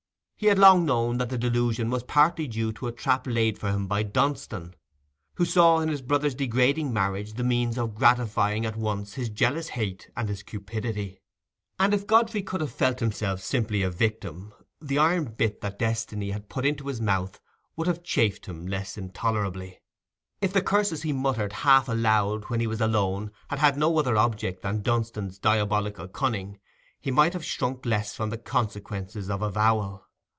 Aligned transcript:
He 0.41 0.47
had 0.47 0.57
long 0.57 0.87
known 0.87 1.19
that 1.19 1.29
the 1.29 1.37
delusion 1.37 1.91
was 1.91 2.01
partly 2.01 2.47
due 2.47 2.73
to 2.73 2.87
a 2.87 2.91
trap 2.91 3.27
laid 3.27 3.59
for 3.59 3.69
him 3.69 3.85
by 3.85 4.01
Dunstan, 4.01 4.73
who 5.35 5.45
saw 5.45 5.77
in 5.81 5.87
his 5.89 6.01
brother's 6.01 6.33
degrading 6.33 6.91
marriage 6.91 7.33
the 7.33 7.43
means 7.43 7.77
of 7.77 7.93
gratifying 7.93 8.65
at 8.65 8.75
once 8.75 9.13
his 9.13 9.29
jealous 9.29 9.67
hate 9.69 10.09
and 10.17 10.27
his 10.27 10.41
cupidity. 10.41 11.21
And 11.79 11.93
if 11.93 12.07
Godfrey 12.07 12.41
could 12.41 12.59
have 12.59 12.71
felt 12.71 13.01
himself 13.01 13.39
simply 13.39 13.83
a 13.83 13.91
victim, 13.91 14.51
the 14.81 14.97
iron 14.97 15.25
bit 15.25 15.61
that 15.61 15.77
destiny 15.77 16.31
had 16.31 16.49
put 16.49 16.65
into 16.65 16.87
his 16.87 16.99
mouth 16.99 17.39
would 17.75 17.85
have 17.85 18.01
chafed 18.01 18.47
him 18.47 18.65
less 18.65 18.97
intolerably. 18.97 19.79
If 20.41 20.53
the 20.53 20.63
curses 20.63 21.03
he 21.03 21.13
muttered 21.13 21.53
half 21.53 21.87
aloud 21.87 22.45
when 22.45 22.61
he 22.61 22.65
was 22.65 22.81
alone 22.81 23.31
had 23.49 23.59
had 23.59 23.77
no 23.77 23.95
other 23.99 24.17
object 24.17 24.63
than 24.63 24.81
Dunstan's 24.81 25.37
diabolical 25.37 26.07
cunning, 26.07 26.59
he 26.99 27.11
might 27.11 27.33
have 27.33 27.45
shrunk 27.45 27.85
less 27.85 28.15
from 28.15 28.31
the 28.31 28.39
consequences 28.39 29.29
of 29.29 29.43
avowal. 29.43 30.07